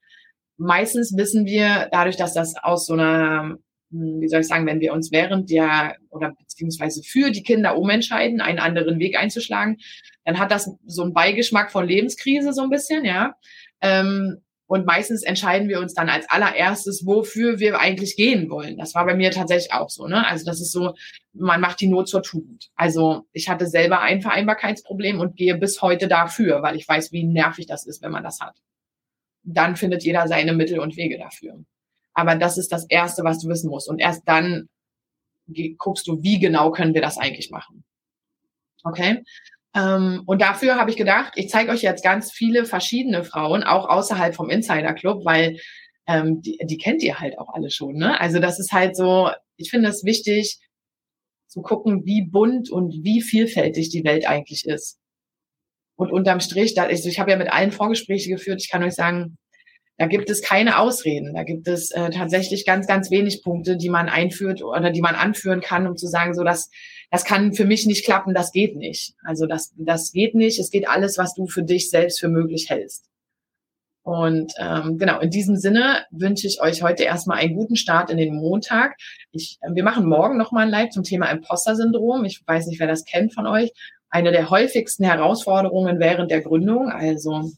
meistens 0.58 1.16
wissen 1.16 1.46
wir 1.46 1.88
dadurch, 1.90 2.16
dass 2.16 2.34
das 2.34 2.54
aus 2.56 2.86
so 2.86 2.92
einer, 2.92 3.56
hm, 3.90 4.20
wie 4.20 4.28
soll 4.28 4.40
ich 4.40 4.48
sagen, 4.48 4.66
wenn 4.66 4.80
wir 4.80 4.92
uns 4.92 5.10
während 5.10 5.50
der 5.50 5.96
oder 6.10 6.34
beziehungsweise 6.38 7.02
für 7.02 7.30
die 7.30 7.42
Kinder 7.42 7.78
umentscheiden, 7.78 8.40
einen 8.40 8.58
anderen 8.58 8.98
Weg 8.98 9.16
einzuschlagen, 9.16 9.78
dann 10.24 10.38
hat 10.38 10.50
das 10.50 10.70
so 10.84 11.02
einen 11.02 11.14
Beigeschmack 11.14 11.72
von 11.72 11.86
Lebenskrise 11.86 12.52
so 12.52 12.62
ein 12.62 12.70
bisschen, 12.70 13.04
ja. 13.04 13.34
Ähm, 13.80 14.42
und 14.66 14.84
meistens 14.84 15.22
entscheiden 15.22 15.70
wir 15.70 15.80
uns 15.80 15.94
dann 15.94 16.10
als 16.10 16.28
allererstes, 16.28 17.06
wofür 17.06 17.58
wir 17.58 17.80
eigentlich 17.80 18.16
gehen 18.16 18.50
wollen. 18.50 18.76
Das 18.76 18.94
war 18.94 19.06
bei 19.06 19.14
mir 19.14 19.30
tatsächlich 19.30 19.72
auch 19.72 19.88
so. 19.88 20.06
Ne? 20.06 20.26
Also 20.26 20.44
das 20.44 20.60
ist 20.60 20.72
so, 20.72 20.94
man 21.32 21.62
macht 21.62 21.80
die 21.80 21.86
Not 21.86 22.06
zur 22.06 22.22
Tugend. 22.22 22.68
Also 22.76 23.22
ich 23.32 23.48
hatte 23.48 23.66
selber 23.66 24.00
ein 24.00 24.20
Vereinbarkeitsproblem 24.20 25.20
und 25.20 25.36
gehe 25.36 25.56
bis 25.56 25.80
heute 25.80 26.06
dafür, 26.06 26.60
weil 26.60 26.76
ich 26.76 26.86
weiß, 26.86 27.12
wie 27.12 27.24
nervig 27.24 27.64
das 27.64 27.86
ist, 27.86 28.02
wenn 28.02 28.12
man 28.12 28.22
das 28.22 28.40
hat. 28.40 28.56
Dann 29.54 29.76
findet 29.76 30.04
jeder 30.04 30.28
seine 30.28 30.52
Mittel 30.52 30.78
und 30.78 30.96
Wege 30.96 31.18
dafür. 31.18 31.64
Aber 32.14 32.34
das 32.36 32.58
ist 32.58 32.72
das 32.72 32.84
Erste, 32.88 33.24
was 33.24 33.38
du 33.38 33.48
wissen 33.48 33.70
musst. 33.70 33.88
Und 33.88 34.00
erst 34.00 34.22
dann 34.26 34.68
guckst 35.78 36.06
du, 36.06 36.22
wie 36.22 36.38
genau 36.38 36.70
können 36.70 36.94
wir 36.94 37.00
das 37.00 37.16
eigentlich 37.16 37.50
machen. 37.50 37.84
Okay? 38.84 39.22
Ähm, 39.74 40.22
und 40.26 40.40
dafür 40.40 40.76
habe 40.76 40.90
ich 40.90 40.96
gedacht, 40.96 41.32
ich 41.36 41.48
zeige 41.48 41.70
euch 41.70 41.82
jetzt 41.82 42.02
ganz 42.02 42.32
viele 42.32 42.64
verschiedene 42.64 43.24
Frauen, 43.24 43.62
auch 43.62 43.88
außerhalb 43.88 44.34
vom 44.34 44.50
Insider 44.50 44.94
Club, 44.94 45.24
weil 45.24 45.58
ähm, 46.06 46.40
die, 46.42 46.58
die 46.62 46.78
kennt 46.78 47.02
ihr 47.02 47.20
halt 47.20 47.38
auch 47.38 47.54
alle 47.54 47.70
schon. 47.70 47.94
Ne? 47.94 48.20
Also 48.20 48.38
das 48.38 48.58
ist 48.58 48.72
halt 48.72 48.96
so, 48.96 49.30
ich 49.56 49.70
finde 49.70 49.88
es 49.88 50.04
wichtig 50.04 50.58
zu 51.46 51.62
gucken, 51.62 52.04
wie 52.04 52.22
bunt 52.22 52.70
und 52.70 53.04
wie 53.04 53.22
vielfältig 53.22 53.90
die 53.90 54.04
Welt 54.04 54.26
eigentlich 54.28 54.66
ist. 54.66 54.98
Und 55.98 56.12
unterm 56.12 56.38
Strich, 56.38 56.74
da, 56.74 56.84
also 56.84 57.08
ich 57.08 57.18
habe 57.18 57.32
ja 57.32 57.36
mit 57.36 57.52
allen 57.52 57.72
Vorgespräche 57.72 58.30
geführt, 58.30 58.62
ich 58.62 58.70
kann 58.70 58.84
euch 58.84 58.94
sagen, 58.94 59.36
da 59.96 60.06
gibt 60.06 60.30
es 60.30 60.42
keine 60.42 60.78
Ausreden. 60.78 61.34
Da 61.34 61.42
gibt 61.42 61.66
es 61.66 61.90
äh, 61.90 62.10
tatsächlich 62.10 62.64
ganz, 62.64 62.86
ganz 62.86 63.10
wenig 63.10 63.42
Punkte, 63.42 63.76
die 63.76 63.88
man 63.88 64.08
einführt 64.08 64.62
oder 64.62 64.90
die 64.90 65.00
man 65.00 65.16
anführen 65.16 65.60
kann, 65.60 65.88
um 65.88 65.96
zu 65.96 66.06
sagen, 66.06 66.34
so 66.34 66.44
dass 66.44 66.70
das 67.10 67.24
kann 67.24 67.52
für 67.52 67.64
mich 67.64 67.84
nicht 67.84 68.04
klappen, 68.04 68.32
das 68.32 68.52
geht 68.52 68.76
nicht. 68.76 69.14
Also 69.24 69.46
das, 69.46 69.74
das 69.76 70.12
geht 70.12 70.36
nicht. 70.36 70.60
Es 70.60 70.70
geht 70.70 70.88
alles, 70.88 71.18
was 71.18 71.34
du 71.34 71.48
für 71.48 71.64
dich 71.64 71.90
selbst 71.90 72.20
für 72.20 72.28
möglich 72.28 72.70
hältst. 72.70 73.06
Und 74.02 74.52
ähm, 74.58 74.98
genau, 74.98 75.18
in 75.18 75.30
diesem 75.30 75.56
Sinne 75.56 76.04
wünsche 76.12 76.46
ich 76.46 76.62
euch 76.62 76.82
heute 76.82 77.02
erstmal 77.02 77.38
einen 77.38 77.56
guten 77.56 77.76
Start 77.76 78.10
in 78.10 78.18
den 78.18 78.36
Montag. 78.36 78.96
Ich, 79.32 79.58
wir 79.68 79.82
machen 79.82 80.06
morgen 80.06 80.38
nochmal 80.38 80.66
ein 80.66 80.70
Live 80.70 80.90
zum 80.90 81.02
Thema 81.02 81.26
Imposter-Syndrom. 81.26 82.24
Ich 82.24 82.40
weiß 82.46 82.68
nicht, 82.68 82.78
wer 82.78 82.86
das 82.86 83.04
kennt 83.04 83.34
von 83.34 83.46
euch. 83.46 83.72
Eine 84.10 84.32
der 84.32 84.50
häufigsten 84.50 85.04
Herausforderungen 85.04 85.98
während 85.98 86.30
der 86.30 86.40
Gründung. 86.40 86.88
Also 86.88 87.50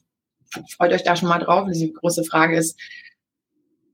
freut 0.71 0.93
euch 0.93 1.03
da 1.03 1.17
schon 1.17 1.29
mal 1.29 1.39
drauf. 1.39 1.69
Die 1.73 1.93
große 1.93 2.25
Frage 2.25 2.57
ist, 2.57 2.79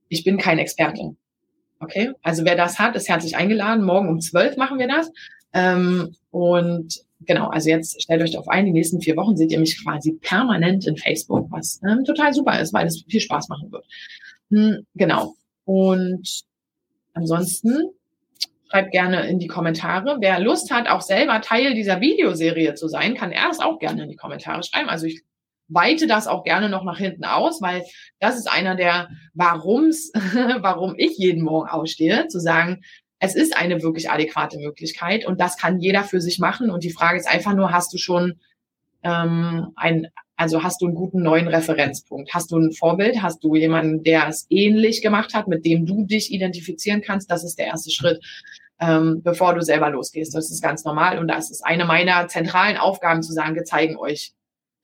ich 0.09 0.25
bin 0.25 0.39
kein 0.39 0.59
Experte. 0.59 1.17
Okay, 1.79 2.13
also 2.23 2.45
wer 2.45 2.57
das 2.57 2.79
hat, 2.79 2.97
ist 2.97 3.09
herzlich 3.09 3.37
eingeladen. 3.37 3.85
Morgen 3.85 4.09
um 4.09 4.21
zwölf 4.21 4.57
machen 4.57 4.79
wir 4.79 4.89
das. 4.89 5.11
Ähm, 5.53 6.15
und 6.31 7.03
genau, 7.21 7.49
also 7.49 7.69
jetzt 7.69 8.03
stellt 8.03 8.23
euch 8.23 8.33
darauf 8.33 8.49
ein, 8.49 8.65
die 8.65 8.73
nächsten 8.73 9.01
vier 9.01 9.17
Wochen 9.17 9.37
seht 9.37 9.53
ihr 9.53 9.61
mich 9.61 9.83
quasi 9.85 10.13
permanent 10.13 10.87
in 10.87 10.97
Facebook, 10.97 11.51
was 11.51 11.81
ähm, 11.87 12.05
total 12.05 12.33
super 12.33 12.59
ist, 12.61 12.73
weil 12.73 12.87
es 12.87 13.05
viel 13.09 13.21
Spaß 13.21 13.49
machen 13.49 13.71
wird. 13.71 13.85
Hm, 14.51 14.87
genau. 14.95 15.35
Und 15.65 16.45
ansonsten 17.13 17.91
schreibt 18.69 18.93
gerne 18.93 19.27
in 19.29 19.39
die 19.39 19.47
Kommentare. 19.47 20.19
Wer 20.21 20.41
Lust 20.41 20.71
hat, 20.71 20.89
auch 20.89 21.01
selber 21.01 21.41
Teil 21.41 21.75
dieser 21.75 22.01
Videoserie 22.01 22.75
zu 22.75 22.89
sein, 22.89 23.15
kann 23.15 23.33
er 23.33 23.49
das 23.49 23.61
auch 23.61 23.79
gerne 23.79 24.05
in 24.05 24.11
die 24.11 24.17
Kommentare 24.17 24.63
schreiben. 24.63 24.89
Also 24.89 25.07
ich 25.07 25.23
weite 25.69 26.07
das 26.07 26.27
auch 26.27 26.45
gerne 26.45 26.69
noch 26.69 26.85
nach 26.85 26.99
hinten 26.99 27.25
aus, 27.25 27.61
weil 27.61 27.85
das 28.21 28.37
ist 28.37 28.51
einer 28.51 28.77
der 28.77 29.09
Warums, 29.35 30.13
warum 30.61 30.95
ich 30.97 31.17
jeden 31.19 31.43
Morgen 31.43 31.69
ausstehe, 31.69 32.29
zu 32.29 32.41
sagen, 32.41 32.83
es 33.19 33.35
ist 33.35 33.57
eine 33.57 33.83
wirklich 33.83 34.11
adäquate 34.11 34.59
Möglichkeit 34.59 35.27
und 35.27 35.41
das 35.41 35.57
kann 35.57 35.81
jeder 35.81 36.05
für 36.05 36.21
sich 36.21 36.39
machen. 36.39 36.71
Und 36.71 36.85
die 36.85 36.93
Frage 36.93 37.19
ist 37.19 37.29
einfach 37.29 37.55
nur, 37.55 37.73
hast 37.73 37.93
du 37.93 37.99
schon 37.99 38.39
ähm, 39.03 39.73
ein, 39.77 40.09
also 40.37 40.63
hast 40.63 40.83
du 40.83 40.87
einen 40.87 40.95
guten 40.95 41.23
neuen 41.23 41.49
Referenzpunkt? 41.49 42.33
Hast 42.35 42.51
du 42.51 42.59
ein 42.59 42.73
Vorbild? 42.73 43.23
Hast 43.23 43.43
du 43.43 43.57
jemanden, 43.57 44.03
der 44.03 44.29
es 44.29 44.47
ähnlich 44.51 45.03
gemacht 45.03 45.35
hat, 45.35 45.49
mit 45.49 45.65
dem 45.65 45.87
du 45.87 46.05
dich 46.05 46.33
identifizieren 46.33 47.01
kannst? 47.01 47.31
Das 47.31 47.43
ist 47.43 47.59
der 47.59 47.67
erste 47.67 47.91
Schritt, 47.91 48.23
ähm, 48.79 49.23
bevor 49.23 49.55
du 49.55 49.63
selber 49.63 49.91
losgehst. 49.91 50.35
Das 50.35 50.51
ist 50.51 50.63
ganz 50.63 50.85
normal 50.85 51.19
und 51.19 51.29
das 51.29 51.51
ist 51.51 51.65
eine 51.65 51.87
meiner 51.87 52.29
zentralen 52.29 52.77
Aufgaben 52.77 53.23
zu 53.23 53.33
sagen, 53.33 53.55
wir 53.55 53.65
zeigen 53.65 53.97
euch 53.97 54.33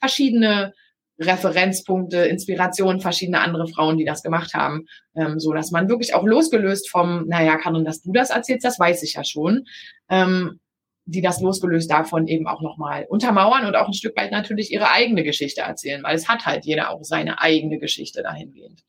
verschiedene 0.01 0.73
Referenzpunkte, 1.21 2.19
Inspirationen, 2.25 3.01
verschiedene 3.01 3.41
andere 3.41 3.69
Frauen, 3.69 3.99
die 3.99 4.05
das 4.05 4.23
gemacht 4.23 4.55
haben, 4.55 4.87
ähm, 5.15 5.39
so 5.39 5.53
dass 5.53 5.71
man 5.71 5.89
wirklich 5.89 6.15
auch 6.15 6.25
losgelöst 6.25 6.91
vom, 6.91 7.29
naja, 7.29 7.59
Karin, 7.59 7.85
dass 7.85 8.03
du 8.03 8.13
das 8.13 8.31
erzählst, 8.31 8.65
das 8.65 8.79
weiß 8.79 9.03
ich 9.03 9.15
ja 9.15 9.25
schon, 9.25 9.67
ähm, 10.09 10.59
die 11.05 11.21
das 11.21 11.41
losgelöst 11.41 11.91
davon 11.91 12.29
eben 12.29 12.47
auch 12.47 12.63
nochmal 12.63 13.07
untermauern 13.09 13.67
und 13.67 13.77
auch 13.77 13.89
ein 13.89 13.95
Stück 13.95 14.17
weit 14.17 14.31
natürlich 14.31 14.73
ihre 14.73 14.91
eigene 14.91 15.25
Geschichte 15.25 15.63
erzählen, 15.63 16.03
weil 16.03 16.15
es 16.15 16.29
hat 16.29 16.47
halt 16.47 16.65
jeder 16.65 16.91
auch 16.91 17.03
seine 17.03 17.41
eigene 17.41 17.79
Geschichte 17.79 18.23
dahingehend. 18.23 18.83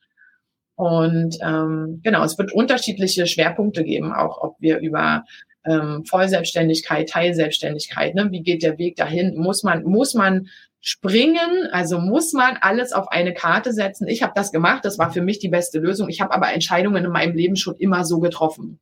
Und 0.75 1.37
ähm, 1.41 2.01
genau, 2.03 2.23
es 2.23 2.37
wird 2.37 2.51
unterschiedliche 2.51 3.27
Schwerpunkte 3.27 3.83
geben, 3.83 4.11
auch 4.11 4.41
ob 4.41 4.55
wir 4.59 4.79
über 4.79 5.23
ähm, 5.65 6.03
Vollselbstständigkeit, 6.05 7.09
Teilselbstständigkeit, 7.09 8.15
ne? 8.15 8.29
wie 8.31 8.41
geht 8.41 8.63
der 8.63 8.77
Weg 8.77 8.95
dahin? 8.95 9.37
Muss 9.37 9.63
man, 9.63 9.83
muss 9.83 10.13
man 10.13 10.47
springen, 10.81 11.69
also 11.71 11.99
muss 11.99 12.33
man 12.33 12.57
alles 12.59 12.91
auf 12.91 13.07
eine 13.07 13.33
Karte 13.33 13.71
setzen. 13.71 14.07
Ich 14.07 14.21
habe 14.21 14.33
das 14.35 14.51
gemacht, 14.51 14.83
das 14.83 14.99
war 14.99 15.11
für 15.11 15.21
mich 15.21 15.39
die 15.39 15.49
beste 15.49 15.79
Lösung. 15.79 16.09
Ich 16.09 16.19
habe 16.19 16.33
aber 16.33 16.51
Entscheidungen 16.51 17.05
in 17.05 17.11
meinem 17.11 17.35
Leben 17.35 17.55
schon 17.55 17.75
immer 17.77 18.03
so 18.03 18.19
getroffen. 18.19 18.79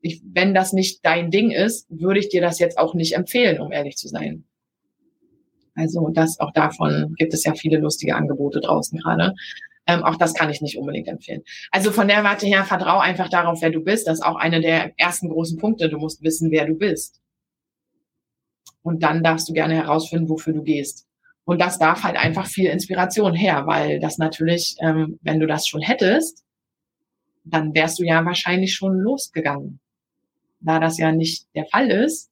Ich, 0.00 0.22
wenn 0.24 0.54
das 0.54 0.72
nicht 0.72 1.04
dein 1.04 1.30
Ding 1.30 1.50
ist, 1.50 1.86
würde 1.90 2.20
ich 2.20 2.28
dir 2.28 2.40
das 2.40 2.58
jetzt 2.58 2.78
auch 2.78 2.94
nicht 2.94 3.14
empfehlen, 3.14 3.60
um 3.60 3.72
ehrlich 3.72 3.96
zu 3.96 4.08
sein. 4.08 4.44
Also 5.74 6.08
das 6.08 6.40
auch 6.40 6.52
davon 6.52 7.14
gibt 7.16 7.34
es 7.34 7.44
ja 7.44 7.54
viele 7.54 7.78
lustige 7.78 8.16
Angebote 8.16 8.60
draußen 8.60 8.98
gerade. 8.98 9.34
Ähm, 9.86 10.02
auch 10.02 10.16
das 10.16 10.34
kann 10.34 10.50
ich 10.50 10.60
nicht 10.60 10.76
unbedingt 10.76 11.08
empfehlen. 11.08 11.42
Also 11.70 11.92
von 11.92 12.08
der 12.08 12.22
Warte 12.22 12.46
her, 12.46 12.64
vertrau 12.64 12.98
einfach 12.98 13.30
darauf, 13.30 13.62
wer 13.62 13.70
du 13.70 13.80
bist. 13.80 14.06
Das 14.06 14.18
ist 14.18 14.24
auch 14.24 14.36
einer 14.36 14.60
der 14.60 14.92
ersten 14.98 15.30
großen 15.30 15.56
Punkte. 15.58 15.88
Du 15.88 15.98
musst 15.98 16.22
wissen, 16.22 16.50
wer 16.50 16.66
du 16.66 16.74
bist. 16.74 17.20
Und 18.82 19.02
dann 19.02 19.22
darfst 19.22 19.48
du 19.48 19.52
gerne 19.52 19.74
herausfinden, 19.74 20.28
wofür 20.28 20.52
du 20.52 20.62
gehst. 20.62 21.06
Und 21.44 21.60
das 21.60 21.78
darf 21.78 22.02
halt 22.02 22.16
einfach 22.16 22.46
viel 22.46 22.66
Inspiration 22.68 23.32
her, 23.32 23.66
weil 23.66 24.00
das 24.00 24.18
natürlich, 24.18 24.76
ähm, 24.80 25.18
wenn 25.22 25.40
du 25.40 25.46
das 25.46 25.66
schon 25.66 25.80
hättest, 25.80 26.44
dann 27.44 27.74
wärst 27.74 27.98
du 27.98 28.04
ja 28.04 28.22
wahrscheinlich 28.24 28.74
schon 28.74 28.98
losgegangen. 28.98 29.80
Da 30.60 30.80
das 30.80 30.98
ja 30.98 31.12
nicht 31.12 31.46
der 31.54 31.66
Fall 31.66 31.90
ist, 31.90 32.30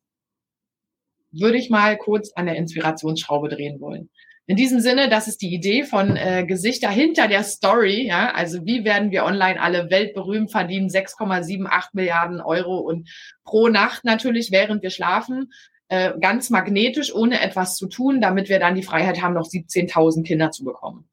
würde 1.30 1.58
ich 1.58 1.70
mal 1.70 1.96
kurz 1.96 2.32
an 2.34 2.46
der 2.46 2.56
Inspirationsschraube 2.56 3.48
drehen 3.48 3.80
wollen. 3.80 4.10
In 4.48 4.56
diesem 4.56 4.78
Sinne, 4.78 5.08
das 5.08 5.26
ist 5.26 5.42
die 5.42 5.52
Idee 5.52 5.82
von 5.82 6.16
äh, 6.16 6.44
Gesichter 6.46 6.88
hinter 6.88 7.26
der 7.26 7.42
Story. 7.42 8.06
Ja, 8.06 8.32
also 8.32 8.64
wie 8.64 8.84
werden 8.84 9.10
wir 9.10 9.24
online 9.24 9.60
alle 9.60 9.90
weltberühmt 9.90 10.52
verdienen? 10.52 10.88
6,78 10.88 11.88
Milliarden 11.94 12.40
Euro 12.40 12.78
und 12.78 13.10
pro 13.44 13.68
Nacht 13.68 14.04
natürlich, 14.04 14.52
während 14.52 14.84
wir 14.84 14.90
schlafen. 14.90 15.50
Äh, 15.88 16.12
ganz 16.20 16.50
magnetisch, 16.50 17.12
ohne 17.12 17.40
etwas 17.40 17.74
zu 17.76 17.88
tun, 17.88 18.20
damit 18.20 18.48
wir 18.48 18.60
dann 18.60 18.76
die 18.76 18.84
Freiheit 18.84 19.20
haben, 19.20 19.34
noch 19.34 19.48
17.000 19.48 20.24
Kinder 20.24 20.52
zu 20.52 20.64
bekommen. 20.64 21.08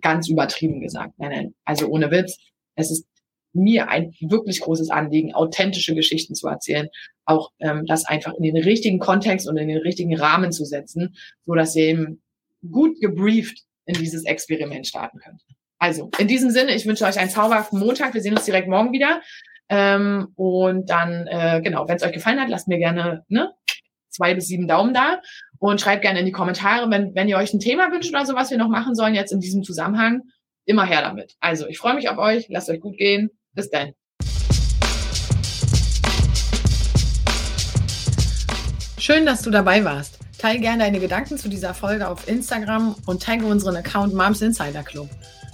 Ganz 0.00 0.28
übertrieben 0.28 0.80
gesagt. 0.80 1.14
Nein, 1.18 1.30
nein. 1.30 1.54
Also 1.64 1.88
ohne 1.88 2.10
Witz. 2.12 2.36
Es 2.76 2.92
ist 2.92 3.06
mir 3.54 3.88
ein 3.88 4.12
wirklich 4.20 4.60
großes 4.60 4.90
Anliegen, 4.90 5.34
authentische 5.34 5.94
Geschichten 5.94 6.34
zu 6.34 6.48
erzählen, 6.48 6.88
auch 7.24 7.50
ähm, 7.60 7.86
das 7.86 8.04
einfach 8.04 8.34
in 8.34 8.42
den 8.42 8.56
richtigen 8.56 8.98
Kontext 8.98 9.48
und 9.48 9.56
in 9.56 9.68
den 9.68 9.78
richtigen 9.78 10.16
Rahmen 10.16 10.52
zu 10.52 10.64
setzen, 10.64 11.16
so 11.44 11.54
dass 11.54 11.74
ihr 11.76 11.86
eben 11.86 12.22
gut 12.70 13.00
gebrieft 13.00 13.62
in 13.86 13.94
dieses 13.94 14.24
Experiment 14.24 14.86
starten 14.86 15.18
könnt. 15.18 15.42
Also 15.78 16.10
in 16.18 16.28
diesem 16.28 16.50
Sinne, 16.50 16.74
ich 16.74 16.86
wünsche 16.86 17.04
euch 17.04 17.18
einen 17.18 17.30
zauberhaften 17.30 17.78
Montag. 17.78 18.14
Wir 18.14 18.22
sehen 18.22 18.34
uns 18.34 18.44
direkt 18.44 18.68
morgen 18.68 18.92
wieder. 18.92 19.20
Ähm, 19.68 20.28
und 20.36 20.88
dann, 20.90 21.26
äh, 21.26 21.60
genau, 21.62 21.88
wenn 21.88 21.96
es 21.96 22.02
euch 22.02 22.12
gefallen 22.12 22.40
hat, 22.40 22.48
lasst 22.48 22.68
mir 22.68 22.78
gerne 22.78 23.24
ne, 23.28 23.52
zwei 24.08 24.34
bis 24.34 24.46
sieben 24.46 24.68
Daumen 24.68 24.94
da 24.94 25.20
und 25.58 25.80
schreibt 25.80 26.02
gerne 26.02 26.20
in 26.20 26.26
die 26.26 26.32
Kommentare, 26.32 26.90
wenn, 26.90 27.14
wenn 27.14 27.28
ihr 27.28 27.36
euch 27.36 27.52
ein 27.52 27.60
Thema 27.60 27.90
wünscht 27.90 28.10
oder 28.10 28.26
so, 28.26 28.34
was 28.34 28.50
wir 28.50 28.58
noch 28.58 28.68
machen 28.68 28.94
sollen 28.94 29.14
jetzt 29.14 29.32
in 29.32 29.40
diesem 29.40 29.62
Zusammenhang, 29.62 30.22
immer 30.64 30.84
her 30.84 31.02
damit. 31.02 31.34
Also 31.40 31.66
ich 31.66 31.78
freue 31.78 31.94
mich 31.94 32.08
auf 32.08 32.18
euch, 32.18 32.48
lasst 32.48 32.70
euch 32.70 32.80
gut 32.80 32.96
gehen. 32.96 33.30
Bis 33.54 33.70
dann. 33.70 33.92
Schön, 38.98 39.26
dass 39.26 39.42
du 39.42 39.50
dabei 39.50 39.84
warst. 39.84 40.18
Teil 40.38 40.60
gerne 40.60 40.84
deine 40.84 40.98
Gedanken 40.98 41.38
zu 41.38 41.48
dieser 41.48 41.74
Folge 41.74 42.08
auf 42.08 42.26
Instagram 42.28 42.96
und 43.06 43.22
tagge 43.22 43.46
unseren 43.46 43.76
Account 43.76 44.14
Moms 44.14 44.42
Insider 44.42 44.82
Club. 44.82 45.08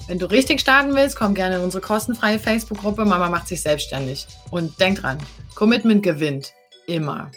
Wenn 0.08 0.18
du 0.18 0.26
richtig 0.26 0.60
starten 0.60 0.94
willst, 0.94 1.16
komm 1.16 1.34
gerne 1.34 1.56
in 1.56 1.62
unsere 1.62 1.82
kostenfreie 1.82 2.38
Facebook-Gruppe 2.38 3.04
Mama 3.04 3.28
macht 3.28 3.48
sich 3.48 3.60
selbstständig. 3.62 4.26
Und 4.50 4.80
denk 4.80 5.00
dran, 5.00 5.18
Commitment 5.54 6.02
gewinnt. 6.02 6.52
Immer. 6.86 7.30